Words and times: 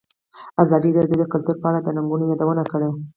ازادي 0.63 0.89
راډیو 0.97 1.19
د 1.19 1.23
کلتور 1.33 1.55
په 1.59 1.67
اړه 1.69 1.79
د 1.81 1.87
ننګونو 1.97 2.29
یادونه 2.31 2.63
کړې. 2.71 2.89